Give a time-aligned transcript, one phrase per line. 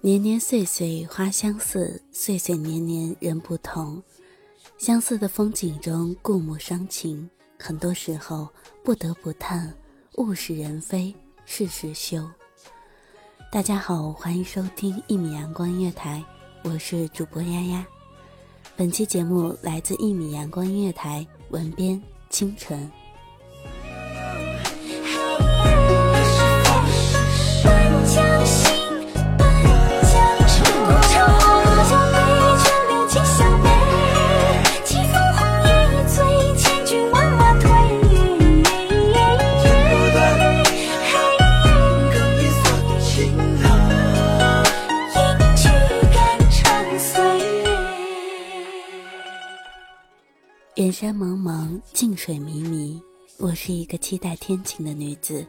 [0.00, 4.02] 年年岁岁花相似，岁岁年年人不同。
[4.78, 8.48] 相似的风景中，故木伤情，很多时候
[8.82, 9.74] 不得不叹
[10.14, 11.14] 物是人非，
[11.44, 12.26] 事事休。
[13.52, 16.24] 大家好，欢迎收听一米阳光音乐台，
[16.62, 17.86] 我是主播丫丫。
[18.74, 22.90] 本期节目来自一米阳光音乐台，文编清晨。
[50.98, 52.98] 山蒙蒙，静水迷迷。
[53.36, 55.46] 我是一个期待天晴的女子，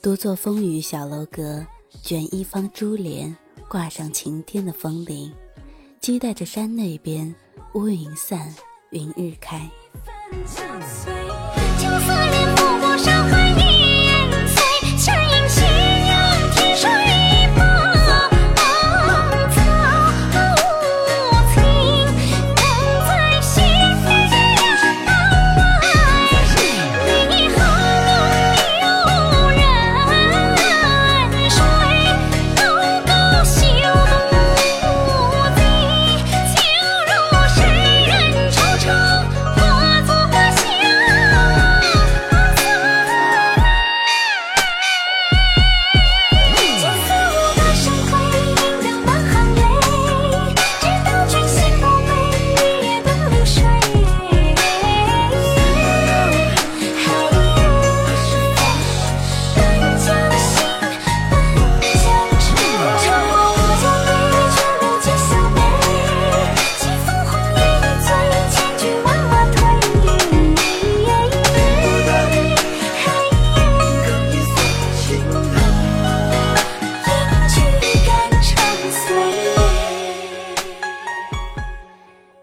[0.00, 1.62] 独坐风雨小楼阁，
[2.02, 3.36] 卷一方珠帘，
[3.68, 5.30] 挂上晴天的风铃，
[6.00, 7.34] 期待着山那边
[7.74, 8.54] 乌云散，
[8.88, 9.70] 云日开。
[10.46, 13.37] 青丝连拂过山海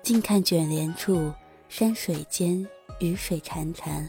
[0.06, 1.34] 近看卷帘处，
[1.68, 2.64] 山水间，
[3.00, 4.08] 雨水潺潺。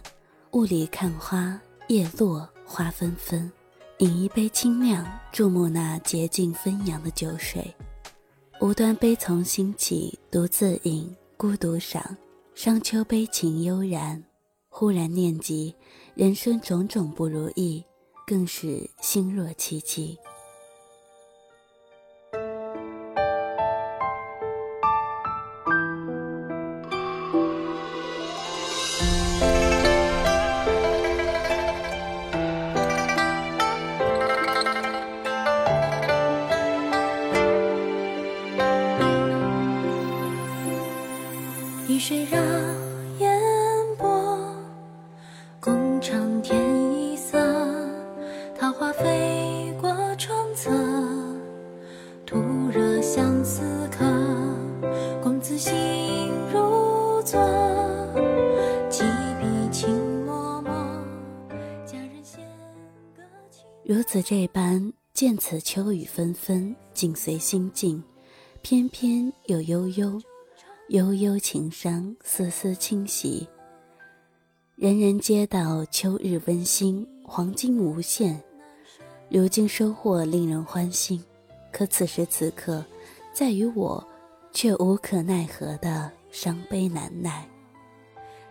[0.51, 1.59] 雾里看花，
[1.89, 3.51] 叶落花纷纷。
[4.01, 7.75] 饮一杯清亮，注目那洁净纷扬的酒水。
[8.61, 12.15] 无端悲从心起，独自饮，孤独赏。
[12.55, 14.23] 商丘悲情悠然，
[14.69, 15.75] 忽然念及
[16.15, 17.83] 人生种种不如意，
[18.27, 20.19] 更是心若戚戚。
[64.17, 68.03] 此这般，见此秋雨纷纷，紧随心境，
[68.63, 70.19] 偏偏又悠悠，
[70.89, 73.47] 悠悠情伤，丝丝清袭。
[74.75, 78.43] 人人皆道秋日温馨，黄金无限。
[79.29, 81.23] 如今收获令人欢欣，
[81.71, 82.83] 可此时此刻，
[83.35, 84.03] 在于我，
[84.51, 87.47] 却无可奈何的伤悲难耐。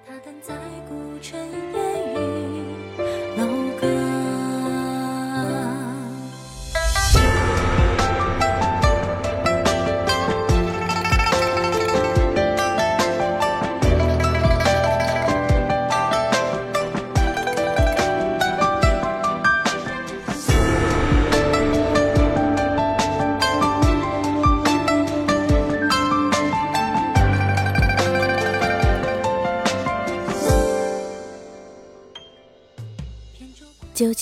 [0.05, 0.55] 他等在
[0.87, 1.35] 古城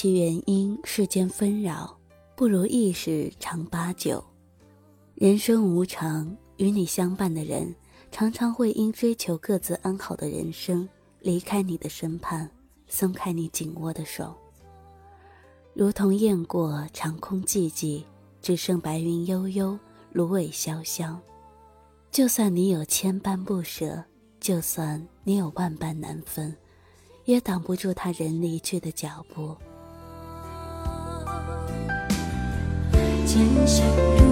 [0.03, 1.97] 其原因，世间纷扰，
[2.35, 4.21] 不如意事常八九。
[5.15, 7.73] 人生无常，与你相伴的人，
[8.11, 10.89] 常常会因追求各自安好的人生，
[11.21, 12.51] 离开你的身畔，
[12.85, 14.35] 松开你紧握的手。
[15.73, 18.03] 如同雁过长空寂寂，
[18.41, 19.79] 只剩白云悠悠，
[20.11, 21.17] 芦苇萧萧。
[22.11, 24.03] 就算你有千般不舍，
[24.41, 26.53] 就算你有万般难分，
[27.23, 29.55] 也挡不住他人离去的脚步。
[33.33, 34.22] 渐行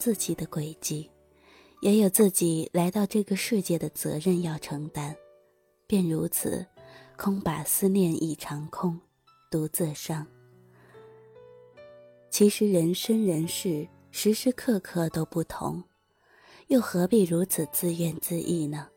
[0.00, 1.10] 自己的轨迹，
[1.82, 5.14] 也有自己来到这个世界的责任要承担，
[5.86, 6.66] 便如此，
[7.18, 8.98] 空把思念已长空，
[9.50, 10.26] 独自伤。
[12.30, 15.84] 其实人生人世，时时刻刻都不同，
[16.68, 18.88] 又何必如此自怨自艾呢？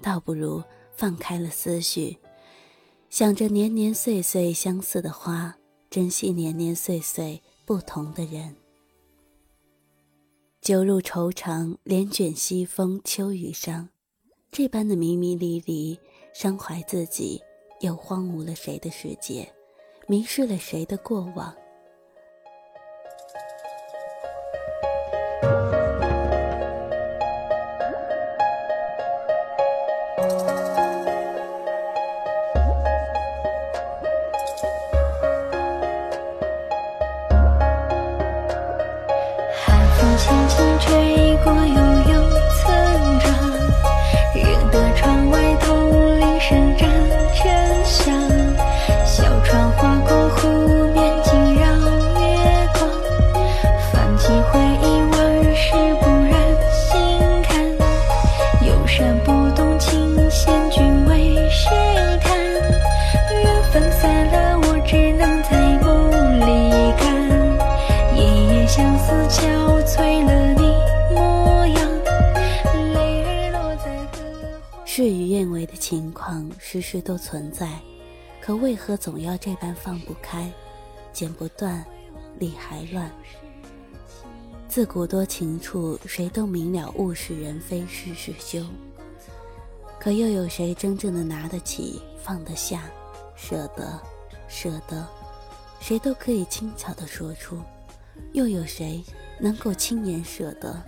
[0.00, 0.62] 倒不如
[0.96, 2.16] 放开了思绪，
[3.10, 5.54] 想着年年岁岁相似的花，
[5.90, 8.56] 珍惜年年岁岁不同的人。
[10.60, 13.88] 酒入愁肠，帘卷西风，秋雨伤。
[14.50, 15.98] 这般的迷迷离离，
[16.34, 17.40] 伤怀自己，
[17.80, 19.50] 又荒芜了谁的世界，
[20.06, 21.54] 迷失了谁的过往。
[40.18, 41.27] 轻轻吹
[74.84, 77.78] 事与愿违的情况时时都存在，
[78.40, 80.50] 可为何总要这般放不开？
[81.12, 81.84] 剪不断，
[82.40, 83.08] 理还乱。
[84.68, 88.64] 自古多情处，谁都明了物是人非事事休。
[90.00, 92.90] 可又有谁真正的拿得起、放得下、
[93.36, 94.00] 舍得、
[94.48, 95.06] 舍得？
[95.78, 97.56] 谁都可以轻巧地说出，
[98.32, 99.02] 又有谁
[99.40, 100.82] 能够亲眼舍得？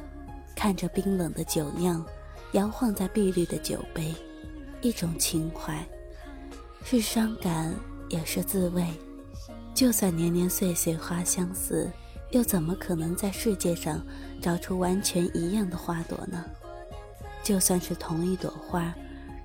[0.54, 2.04] 看着冰冷的酒酿，
[2.52, 4.14] 摇晃在碧绿的酒杯，
[4.82, 5.82] 一种情怀，
[6.84, 7.74] 是伤感，
[8.10, 8.84] 也是滋味。
[9.72, 11.90] 就算年年岁岁花相似，
[12.30, 14.04] 又怎么可能在世界上
[14.40, 16.44] 找出完全一样的花朵呢？
[17.42, 18.94] 就算是同一朵花，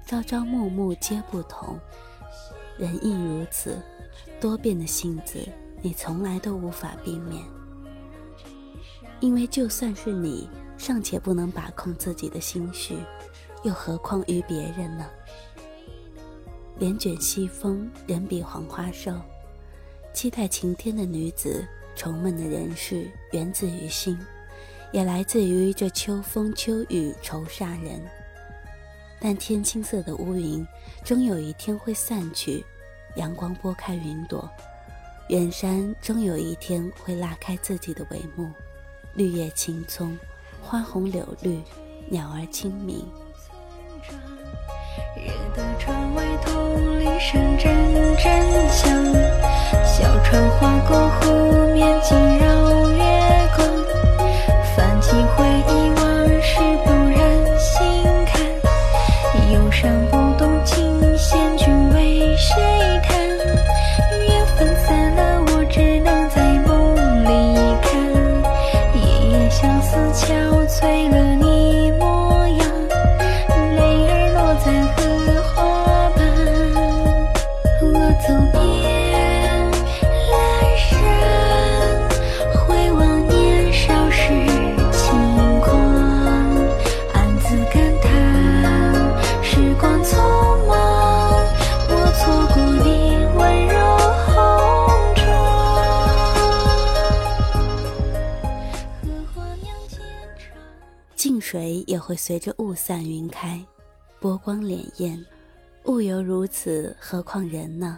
[0.06, 1.80] 朝朝暮暮皆不同。
[2.77, 3.77] 人亦如此，
[4.42, 5.39] 多变的性子，
[5.82, 7.42] 你从来都无法避免。
[9.20, 12.98] 因为就算是你尚且不能把控自己的心绪，
[13.64, 15.06] 又何况于别人呢？
[16.78, 19.14] 帘卷西风，人比黄花瘦。
[20.14, 24.18] 期待晴天的女子，愁闷的人事，源自于心，
[24.92, 28.02] 也来自于这秋风秋雨愁煞人。
[29.20, 30.66] 但天青色的乌云，
[31.04, 32.64] 终有一天会散去；
[33.16, 34.50] 阳光拨开云朵，
[35.30, 38.52] 远山终有一天会拉开自己的帷幕。
[39.15, 40.17] 绿叶青葱，
[40.62, 41.62] 花红柳绿，
[42.10, 42.98] 鸟儿清明。
[45.15, 47.74] 热得窗外，桐铃声阵
[48.17, 48.91] 阵响。
[49.86, 52.45] 小船划过湖面，惊绕
[101.96, 103.66] 也会随着雾散云开，
[104.20, 105.18] 波光潋滟。
[105.86, 107.98] 物犹如此，何况人呢？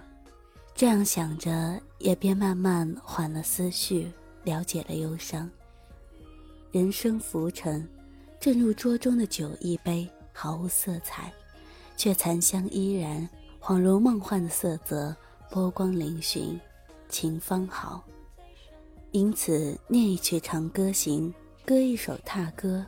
[0.76, 4.12] 这样想着，也便慢慢缓了思绪，
[4.44, 5.50] 了解了忧伤。
[6.72, 7.90] 人生浮沉，
[8.40, 11.34] 正如桌中的酒一杯，毫无色彩，
[11.96, 13.28] 却残香依然，
[13.60, 15.16] 恍如梦幻的色泽，
[15.50, 16.60] 波光粼粼，
[17.10, 18.04] 情方好。
[19.10, 21.34] 因此，念一曲长歌行，
[21.66, 22.86] 歌一首踏歌。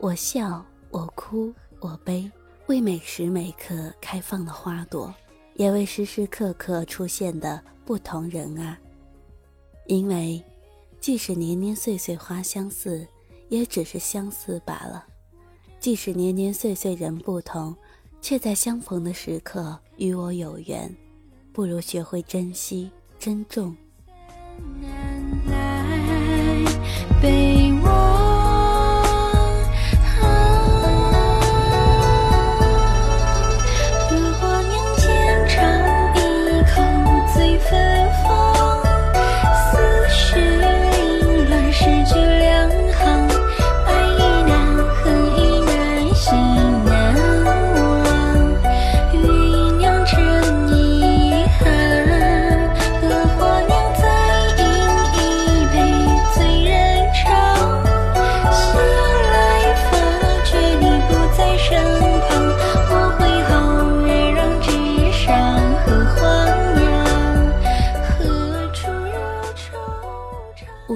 [0.00, 2.30] 我笑，我哭，我悲，
[2.68, 5.12] 为每时每刻开放的花朵，
[5.54, 8.78] 也为时时刻刻出现的不同人啊。
[9.86, 10.40] 因为，
[11.00, 13.04] 即使年年岁岁花相似，
[13.48, 15.02] 也只是相似罢了；
[15.80, 17.74] 即使年年岁岁人不同，
[18.20, 20.94] 却在相逢的时刻与我有缘。
[21.52, 22.88] 不如学会珍惜、
[23.18, 23.76] 珍重。
[27.20, 28.27] 被我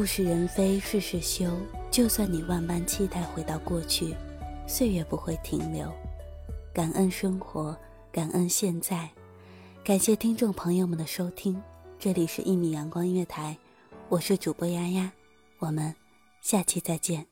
[0.06, 1.46] 是人非，事事休。
[1.90, 4.14] 就算你万般期待回到过去，
[4.66, 5.86] 岁月不会停留。
[6.72, 7.76] 感恩生活，
[8.10, 9.06] 感恩现在。
[9.84, 11.62] 感谢听众朋友们的收听，
[11.98, 13.54] 这里是一米阳光音乐台，
[14.08, 15.12] 我是主播丫丫，
[15.58, 15.94] 我们
[16.40, 17.26] 下期再见。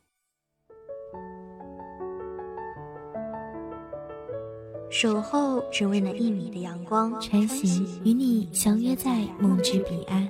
[4.90, 10.29] 守候只为那一米的阳光，穿行与你相约在梦之彼岸。